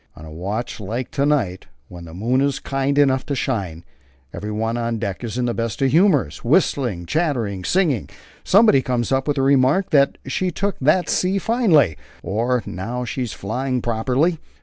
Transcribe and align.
On 0.15 0.25
a 0.25 0.31
watch 0.31 0.79
like 0.79 1.11
to 1.11 1.27
night, 1.27 1.67
when 1.87 2.05
the 2.05 2.13
moon 2.15 2.41
is 2.41 2.57
kind 2.57 2.97
enough 2.97 3.23
to 3.27 3.35
shine, 3.35 3.85
everyone 4.33 4.75
on 4.75 4.97
deck 4.97 5.23
is 5.23 5.37
in 5.37 5.45
the 5.45 5.53
best 5.53 5.79
of 5.83 5.91
humours, 5.91 6.43
whistling, 6.43 7.05
chattering, 7.05 7.57
and 7.57 7.65
singing. 7.67 8.09
Somebody 8.43 8.81
comes 8.81 9.11
up 9.11 9.27
with 9.27 9.35
the 9.35 9.43
remark 9.43 9.91
that 9.91 10.17
'She 10.25 10.49
took 10.49 10.75
that 10.79 11.07
sea 11.07 11.37
finely,' 11.37 11.97
or 12.23 12.63
'Now 12.65 13.05
she's 13.05 13.33
flying 13.33 13.79
properly.' 13.79 14.39